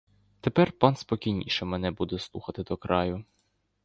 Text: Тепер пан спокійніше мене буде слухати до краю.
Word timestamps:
Тепер 0.41 0.71
пан 0.71 0.95
спокійніше 0.95 1.65
мене 1.65 1.91
буде 1.91 2.19
слухати 2.19 2.63
до 2.63 2.77
краю. 2.77 3.25